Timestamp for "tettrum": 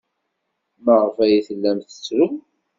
1.81-2.35